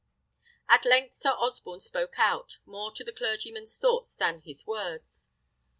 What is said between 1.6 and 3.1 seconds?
spoke out, more to